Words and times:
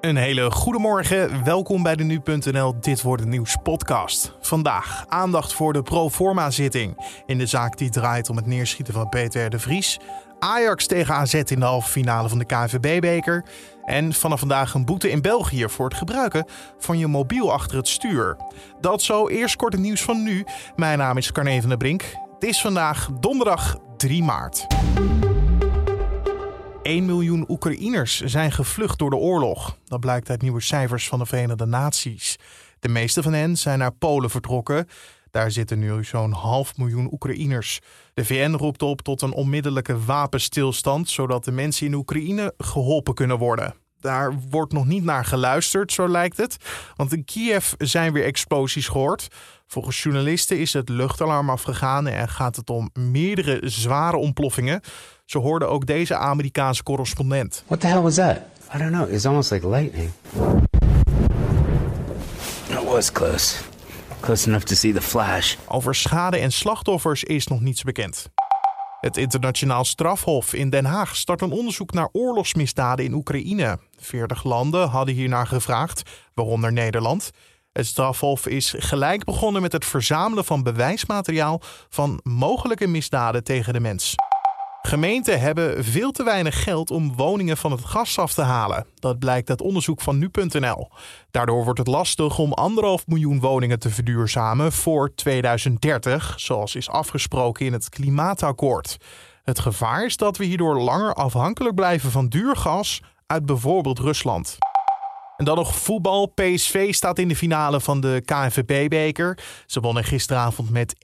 Een 0.00 0.16
hele 0.16 0.50
goede 0.50 0.78
morgen. 0.78 1.44
Welkom 1.44 1.82
bij 1.82 1.96
de 1.96 2.04
Nu.nl 2.04 2.80
Dit 2.80 3.02
wordt 3.02 3.22
het 3.22 3.30
nieuws 3.30 3.56
podcast. 3.62 4.34
Vandaag 4.40 5.04
aandacht 5.08 5.52
voor 5.52 5.72
de 5.72 5.82
proforma 5.82 6.50
zitting 6.50 6.96
in 7.26 7.38
de 7.38 7.46
zaak 7.46 7.78
die 7.78 7.90
draait 7.90 8.30
om 8.30 8.36
het 8.36 8.46
neerschieten 8.46 8.94
van 8.94 9.08
Peter 9.08 9.50
de 9.50 9.58
Vries. 9.58 9.98
Ajax 10.38 10.86
tegen 10.86 11.14
AZ 11.14 11.34
in 11.34 11.60
de 11.60 11.66
halve 11.66 11.90
finale 11.90 12.28
van 12.28 12.38
de 12.38 12.44
KNVB-beker. 12.44 13.44
En 13.84 14.12
vanaf 14.12 14.38
vandaag 14.38 14.74
een 14.74 14.84
boete 14.84 15.10
in 15.10 15.22
België 15.22 15.68
voor 15.68 15.88
het 15.88 15.98
gebruiken 15.98 16.44
van 16.78 16.98
je 16.98 17.06
mobiel 17.06 17.52
achter 17.52 17.76
het 17.76 17.88
stuur. 17.88 18.36
Dat 18.80 19.02
zo 19.02 19.28
eerst 19.28 19.56
kort 19.56 19.72
het 19.72 19.82
nieuws 19.82 20.02
van 20.02 20.22
nu. 20.22 20.44
Mijn 20.76 20.98
naam 20.98 21.16
is 21.16 21.32
Carne 21.32 21.60
van 21.60 21.68
der 21.68 21.78
Brink. 21.78 22.02
Het 22.34 22.44
is 22.44 22.60
vandaag 22.60 23.08
donderdag 23.20 23.76
3 23.96 24.22
maart. 24.22 24.66
1 26.82 27.04
miljoen 27.04 27.44
Oekraïners 27.48 28.20
zijn 28.20 28.52
gevlucht 28.52 28.98
door 28.98 29.10
de 29.10 29.16
oorlog. 29.16 29.76
Dat 29.84 30.00
blijkt 30.00 30.30
uit 30.30 30.42
nieuwe 30.42 30.60
cijfers 30.60 31.08
van 31.08 31.18
de 31.18 31.26
Verenigde 31.26 31.66
Naties. 31.66 32.36
De 32.78 32.88
meeste 32.88 33.22
van 33.22 33.32
hen 33.32 33.56
zijn 33.56 33.78
naar 33.78 33.92
Polen 33.92 34.30
vertrokken. 34.30 34.88
Daar 35.30 35.50
zitten 35.50 35.78
nu 35.78 36.04
zo'n 36.04 36.32
half 36.32 36.76
miljoen 36.76 37.12
Oekraïners. 37.12 37.80
De 38.14 38.24
VN 38.24 38.52
roept 38.52 38.82
op 38.82 39.02
tot 39.02 39.22
een 39.22 39.32
onmiddellijke 39.32 40.04
wapenstilstand, 40.04 41.08
zodat 41.08 41.44
de 41.44 41.52
mensen 41.52 41.86
in 41.86 41.94
Oekraïne 41.94 42.54
geholpen 42.58 43.14
kunnen 43.14 43.38
worden. 43.38 43.74
Daar 44.00 44.34
wordt 44.50 44.72
nog 44.72 44.86
niet 44.86 45.04
naar 45.04 45.24
geluisterd, 45.24 45.92
zo 45.92 46.08
lijkt 46.08 46.36
het. 46.36 46.56
Want 46.96 47.12
in 47.12 47.24
Kiev 47.24 47.72
zijn 47.78 48.12
weer 48.12 48.24
explosies 48.24 48.88
gehoord. 48.88 49.28
Volgens 49.66 50.02
journalisten 50.02 50.58
is 50.58 50.72
het 50.72 50.88
luchtalarm 50.88 51.50
afgegaan 51.50 52.06
en 52.06 52.28
gaat 52.28 52.56
het 52.56 52.70
om 52.70 52.90
meerdere 52.92 53.60
zware 53.62 54.16
ontploffingen. 54.16 54.80
Ze 55.30 55.38
hoorden 55.38 55.68
ook 55.68 55.86
deze 55.86 56.16
Amerikaanse 56.16 56.82
correspondent. 56.82 57.64
What 57.66 57.80
the 57.80 57.86
hell 57.86 58.00
was 58.00 58.14
that? 58.14 58.36
I 58.74 58.78
don't 58.78 58.90
know. 58.90 59.12
It's 59.12 59.26
almost 59.26 59.50
like 59.50 59.68
lightning. 59.68 60.10
It 62.68 62.84
was 62.84 63.12
close. 63.12 63.56
Close 64.20 64.48
enough 64.48 64.64
to 64.64 64.74
see 64.74 64.92
the 64.92 65.00
flash. 65.00 65.56
Over 65.68 65.94
schade 65.94 66.36
en 66.36 66.52
slachtoffers 66.52 67.24
is 67.24 67.46
nog 67.46 67.60
niets 67.60 67.82
bekend. 67.82 68.30
Het 69.00 69.16
internationaal 69.16 69.84
strafhof 69.84 70.54
in 70.54 70.70
Den 70.70 70.84
Haag 70.84 71.16
start 71.16 71.40
een 71.40 71.52
onderzoek 71.52 71.92
naar 71.92 72.08
oorlogsmisdaden 72.12 73.04
in 73.04 73.12
Oekraïne. 73.12 73.78
Veertig 73.96 74.44
landen 74.44 74.88
hadden 74.88 75.14
hiernaar 75.14 75.46
gevraagd, 75.46 76.02
waaronder 76.34 76.72
Nederland. 76.72 77.30
Het 77.72 77.86
strafhof 77.86 78.46
is 78.46 78.74
gelijk 78.78 79.24
begonnen 79.24 79.62
met 79.62 79.72
het 79.72 79.84
verzamelen 79.84 80.44
van 80.44 80.62
bewijsmateriaal 80.62 81.60
van 81.88 82.20
mogelijke 82.22 82.86
misdaden 82.86 83.44
tegen 83.44 83.72
de 83.72 83.80
mens. 83.80 84.14
Gemeenten 84.82 85.40
hebben 85.40 85.84
veel 85.84 86.10
te 86.10 86.22
weinig 86.22 86.62
geld 86.62 86.90
om 86.90 87.16
woningen 87.16 87.56
van 87.56 87.70
het 87.70 87.84
gas 87.84 88.18
af 88.18 88.34
te 88.34 88.42
halen. 88.42 88.86
Dat 88.94 89.18
blijkt 89.18 89.50
uit 89.50 89.60
onderzoek 89.60 90.00
van 90.00 90.18
nu.nl. 90.18 90.88
Daardoor 91.30 91.64
wordt 91.64 91.78
het 91.78 91.88
lastig 91.88 92.38
om 92.38 92.52
anderhalf 92.52 93.06
miljoen 93.06 93.40
woningen 93.40 93.78
te 93.78 93.90
verduurzamen 93.90 94.72
voor 94.72 95.14
2030, 95.14 96.34
zoals 96.36 96.74
is 96.74 96.88
afgesproken 96.88 97.66
in 97.66 97.72
het 97.72 97.88
klimaatakkoord. 97.88 98.96
Het 99.42 99.58
gevaar 99.58 100.04
is 100.04 100.16
dat 100.16 100.36
we 100.36 100.44
hierdoor 100.44 100.80
langer 100.80 101.14
afhankelijk 101.14 101.74
blijven 101.74 102.10
van 102.10 102.28
duur 102.28 102.56
gas 102.56 103.02
uit 103.26 103.46
bijvoorbeeld 103.46 103.98
Rusland. 103.98 104.58
En 105.40 105.46
dan 105.46 105.56
nog 105.56 105.76
voetbal. 105.76 106.26
PSV 106.26 106.94
staat 106.94 107.18
in 107.18 107.28
de 107.28 107.36
finale 107.36 107.80
van 107.80 108.00
de 108.00 108.22
KNVB-beker. 108.24 109.38
Ze 109.66 109.80
wonnen 109.80 110.04
gisteravond 110.04 110.70
met 110.70 110.94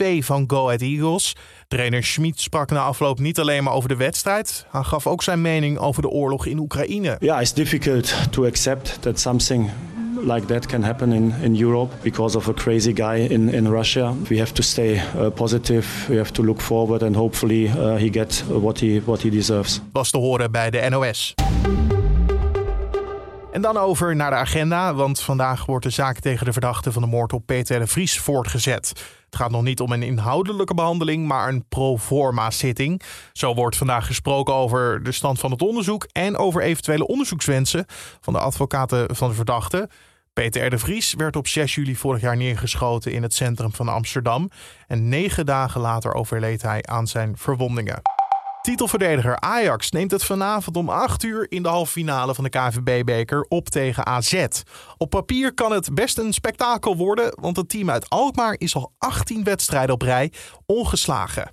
1-2 0.00 0.06
van 0.18 0.44
Go 0.46 0.64
Ahead 0.64 0.80
Eagles. 0.80 1.36
Trainer 1.68 2.04
Schmid 2.04 2.40
sprak 2.40 2.70
na 2.70 2.80
afloop 2.80 3.18
niet 3.18 3.38
alleen 3.38 3.64
maar 3.64 3.72
over 3.72 3.88
de 3.88 3.96
wedstrijd. 3.96 4.66
Hij 4.70 4.82
gaf 4.82 5.06
ook 5.06 5.22
zijn 5.22 5.40
mening 5.40 5.78
over 5.78 6.02
de 6.02 6.08
oorlog 6.08 6.46
in 6.46 6.58
Oekraïne. 6.58 7.16
Yeah, 7.20 7.40
it's 7.40 7.52
difficult 7.52 8.32
to 8.32 8.46
accept 8.46 9.02
that 9.02 9.20
something 9.20 9.70
like 10.20 10.46
that 10.46 10.66
can 10.66 10.82
happen 10.82 11.12
in, 11.12 11.34
in 11.42 11.60
Europe 11.60 11.94
because 12.02 12.36
of 12.36 12.48
a 12.48 12.52
crazy 12.52 12.94
guy 12.94 13.26
in, 13.30 13.48
in 13.48 13.70
Russia. 13.70 14.12
We 14.28 14.38
have 14.38 14.52
to 14.52 14.62
stay 14.62 14.94
uh, 14.94 15.26
positive. 15.34 16.08
We 16.08 16.16
have 16.16 16.32
to 16.32 16.44
look 16.44 16.60
forward 16.60 17.02
and 17.02 17.16
hopefully 17.16 17.64
uh, 17.66 17.94
he 17.94 18.08
gets 18.12 18.42
what 18.46 18.80
he, 18.80 19.02
what 19.04 19.22
he 19.22 19.30
deserves. 19.30 19.80
Was 19.92 20.10
te 20.10 20.18
horen 20.18 20.50
bij 20.50 20.70
de 20.70 20.86
NOS. 20.88 21.34
En 23.56 23.62
dan 23.62 23.76
over 23.76 24.16
naar 24.16 24.30
de 24.30 24.36
agenda, 24.36 24.94
want 24.94 25.20
vandaag 25.20 25.66
wordt 25.66 25.84
de 25.84 25.90
zaak 25.90 26.18
tegen 26.18 26.44
de 26.46 26.52
verdachte 26.52 26.92
van 26.92 27.02
de 27.02 27.08
moord 27.08 27.32
op 27.32 27.46
Peter 27.46 27.78
de 27.78 27.86
Vries 27.86 28.18
voortgezet. 28.18 28.88
Het 29.24 29.36
gaat 29.36 29.50
nog 29.50 29.62
niet 29.62 29.80
om 29.80 29.92
een 29.92 30.02
inhoudelijke 30.02 30.74
behandeling, 30.74 31.26
maar 31.26 31.48
een 31.48 31.64
pro 31.68 31.98
forma 31.98 32.50
zitting. 32.50 33.02
Zo 33.32 33.54
wordt 33.54 33.76
vandaag 33.76 34.06
gesproken 34.06 34.54
over 34.54 35.02
de 35.02 35.12
stand 35.12 35.38
van 35.38 35.50
het 35.50 35.62
onderzoek 35.62 36.06
en 36.12 36.36
over 36.36 36.62
eventuele 36.62 37.06
onderzoekswensen 37.06 37.84
van 38.20 38.32
de 38.32 38.38
advocaten 38.38 39.16
van 39.16 39.28
de 39.28 39.34
verdachte. 39.34 39.88
Peter 40.32 40.66
R. 40.66 40.70
de 40.70 40.78
Vries 40.78 41.14
werd 41.14 41.36
op 41.36 41.46
6 41.46 41.74
juli 41.74 41.96
vorig 41.96 42.20
jaar 42.20 42.36
neergeschoten 42.36 43.12
in 43.12 43.22
het 43.22 43.34
centrum 43.34 43.72
van 43.72 43.88
Amsterdam. 43.88 44.50
En 44.86 45.08
negen 45.08 45.46
dagen 45.46 45.80
later 45.80 46.14
overleed 46.14 46.62
hij 46.62 46.82
aan 46.82 47.06
zijn 47.06 47.36
verwondingen. 47.36 48.15
Titelverdediger 48.66 49.40
Ajax 49.40 49.90
neemt 49.90 50.10
het 50.10 50.24
vanavond 50.24 50.76
om 50.76 50.88
8 50.88 51.22
uur 51.22 51.46
in 51.48 51.62
de 51.62 51.68
halve 51.68 51.92
finale 51.92 52.34
van 52.34 52.44
de 52.44 52.50
KVB-beker 52.50 53.46
op 53.48 53.68
tegen 53.68 54.06
AZ. 54.06 54.46
Op 54.98 55.10
papier 55.10 55.54
kan 55.54 55.72
het 55.72 55.94
best 55.94 56.18
een 56.18 56.32
spektakel 56.32 56.96
worden, 56.96 57.38
want 57.40 57.56
het 57.56 57.68
team 57.68 57.90
uit 57.90 58.08
Alkmaar 58.08 58.54
is 58.58 58.74
al 58.74 58.92
18 58.98 59.44
wedstrijden 59.44 59.94
op 59.94 60.02
rij 60.02 60.32
ongeslagen. 60.66 61.48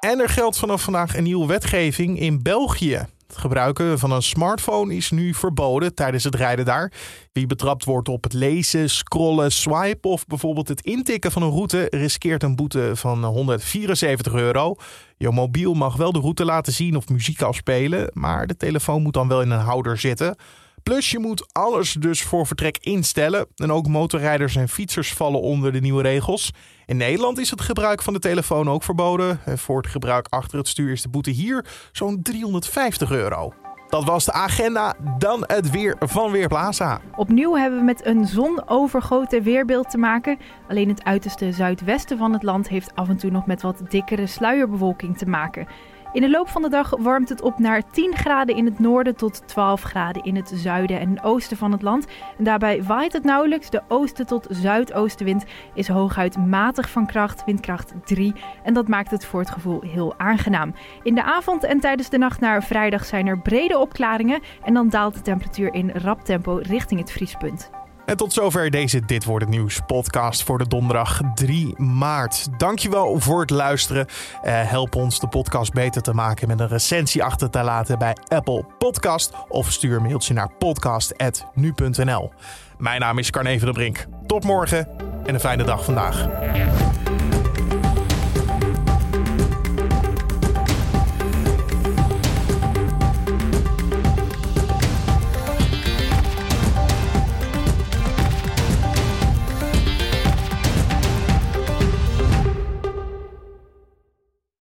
En 0.00 0.20
er 0.20 0.28
geldt 0.28 0.58
vanaf 0.58 0.82
vandaag 0.82 1.16
een 1.16 1.22
nieuwe 1.22 1.46
wetgeving 1.46 2.20
in 2.20 2.42
België. 2.42 3.06
Gebruiken 3.36 3.98
van 3.98 4.10
een 4.10 4.22
smartphone 4.22 4.94
is 4.94 5.10
nu 5.10 5.34
verboden 5.34 5.94
tijdens 5.94 6.24
het 6.24 6.34
rijden 6.34 6.64
daar. 6.64 6.92
Wie 7.32 7.46
betrapt 7.46 7.84
wordt 7.84 8.08
op 8.08 8.22
het 8.22 8.32
lezen, 8.32 8.90
scrollen, 8.90 9.52
swipen 9.52 10.10
of 10.10 10.26
bijvoorbeeld 10.26 10.68
het 10.68 10.80
intikken 10.80 11.32
van 11.32 11.42
een 11.42 11.50
route 11.50 11.86
riskeert 11.90 12.42
een 12.42 12.56
boete 12.56 12.90
van 12.94 13.24
174 13.24 14.32
euro. 14.32 14.76
Je 15.16 15.30
mobiel 15.30 15.74
mag 15.74 15.96
wel 15.96 16.12
de 16.12 16.20
route 16.20 16.44
laten 16.44 16.72
zien 16.72 16.96
of 16.96 17.08
muziek 17.08 17.42
afspelen, 17.42 18.10
maar 18.12 18.46
de 18.46 18.56
telefoon 18.56 19.02
moet 19.02 19.14
dan 19.14 19.28
wel 19.28 19.42
in 19.42 19.50
een 19.50 19.60
houder 19.60 19.98
zitten. 19.98 20.36
Plus 20.84 21.10
je 21.10 21.18
moet 21.18 21.52
alles 21.52 21.92
dus 21.92 22.22
voor 22.22 22.46
vertrek 22.46 22.78
instellen. 22.80 23.46
En 23.56 23.72
ook 23.72 23.88
motorrijders 23.88 24.56
en 24.56 24.68
fietsers 24.68 25.12
vallen 25.12 25.40
onder 25.40 25.72
de 25.72 25.80
nieuwe 25.80 26.02
regels. 26.02 26.50
In 26.86 26.96
Nederland 26.96 27.38
is 27.38 27.50
het 27.50 27.60
gebruik 27.60 28.02
van 28.02 28.12
de 28.12 28.18
telefoon 28.18 28.70
ook 28.70 28.82
verboden. 28.82 29.40
Voor 29.46 29.76
het 29.76 29.86
gebruik 29.86 30.26
achter 30.30 30.58
het 30.58 30.68
stuur 30.68 30.92
is 30.92 31.02
de 31.02 31.08
boete 31.08 31.30
hier 31.30 31.64
zo'n 31.92 32.22
350 32.22 33.10
euro. 33.10 33.52
Dat 33.88 34.04
was 34.04 34.24
de 34.24 34.32
agenda. 34.32 34.94
Dan 35.18 35.44
het 35.46 35.70
weer 35.70 35.96
van 35.98 36.30
Weerplaza. 36.30 37.00
Opnieuw 37.16 37.56
hebben 37.56 37.78
we 37.78 37.84
met 37.84 38.06
een 38.06 38.26
zonovergoten 38.26 39.42
weerbeeld 39.42 39.90
te 39.90 39.98
maken. 39.98 40.38
Alleen 40.68 40.88
het 40.88 41.04
uiterste 41.04 41.52
zuidwesten 41.52 42.18
van 42.18 42.32
het 42.32 42.42
land 42.42 42.68
heeft 42.68 42.94
af 42.94 43.08
en 43.08 43.16
toe 43.16 43.30
nog 43.30 43.46
met 43.46 43.62
wat 43.62 43.82
dikkere 43.88 44.26
sluierbewolking 44.26 45.18
te 45.18 45.26
maken. 45.26 45.66
In 46.14 46.20
de 46.20 46.30
loop 46.30 46.48
van 46.48 46.62
de 46.62 46.68
dag 46.68 46.96
warmt 46.98 47.28
het 47.28 47.42
op 47.42 47.58
naar 47.58 47.90
10 47.90 48.16
graden 48.16 48.56
in 48.56 48.64
het 48.64 48.78
noorden 48.78 49.16
tot 49.16 49.48
12 49.48 49.82
graden 49.82 50.22
in 50.22 50.36
het 50.36 50.52
zuiden 50.54 51.00
en 51.00 51.22
oosten 51.22 51.56
van 51.56 51.72
het 51.72 51.82
land. 51.82 52.06
En 52.38 52.44
daarbij 52.44 52.82
waait 52.82 53.12
het 53.12 53.24
nauwelijks. 53.24 53.70
De 53.70 53.82
oosten 53.88 54.26
tot 54.26 54.46
zuidoostenwind 54.50 55.44
is 55.74 55.88
hooguit 55.88 56.36
matig 56.36 56.90
van 56.90 57.06
kracht, 57.06 57.44
windkracht 57.44 57.92
3. 58.04 58.34
En 58.62 58.74
dat 58.74 58.88
maakt 58.88 59.10
het 59.10 59.24
voor 59.24 59.40
het 59.40 59.50
gevoel 59.50 59.80
heel 59.80 60.18
aangenaam. 60.18 60.74
In 61.02 61.14
de 61.14 61.22
avond 61.22 61.64
en 61.64 61.80
tijdens 61.80 62.08
de 62.08 62.18
nacht 62.18 62.40
naar 62.40 62.62
vrijdag 62.62 63.04
zijn 63.04 63.26
er 63.26 63.38
brede 63.38 63.78
opklaringen. 63.78 64.40
En 64.62 64.74
dan 64.74 64.88
daalt 64.88 65.14
de 65.14 65.22
temperatuur 65.22 65.74
in 65.74 65.90
rap 65.90 66.24
tempo 66.24 66.60
richting 66.62 67.00
het 67.00 67.12
vriespunt. 67.12 67.70
En 68.06 68.16
tot 68.16 68.32
zover 68.32 68.70
deze 68.70 69.00
Dit 69.00 69.24
Wordt 69.24 69.44
Het 69.44 69.54
Nieuws 69.54 69.80
podcast 69.86 70.42
voor 70.42 70.58
de 70.58 70.68
donderdag 70.68 71.20
3 71.34 71.80
maart. 71.80 72.48
Dankjewel 72.58 73.20
voor 73.20 73.40
het 73.40 73.50
luisteren. 73.50 74.06
Uh, 74.06 74.70
help 74.70 74.94
ons 74.94 75.20
de 75.20 75.28
podcast 75.28 75.72
beter 75.72 76.02
te 76.02 76.14
maken 76.14 76.48
met 76.48 76.60
een 76.60 76.68
recensie 76.68 77.24
achter 77.24 77.50
te 77.50 77.62
laten 77.62 77.98
bij 77.98 78.16
Apple 78.28 78.64
Podcast. 78.78 79.32
Of 79.48 79.72
stuur 79.72 79.96
een 79.96 80.02
mailtje 80.02 80.34
naar 80.34 80.50
podcast.nu.nl 80.58 82.32
Mijn 82.78 83.00
naam 83.00 83.18
is 83.18 83.30
Carne 83.30 83.58
van 83.58 83.64
der 83.64 83.74
Brink. 83.74 84.06
Tot 84.26 84.44
morgen 84.44 84.88
en 85.26 85.34
een 85.34 85.40
fijne 85.40 85.64
dag 85.64 85.84
vandaag. 85.84 86.28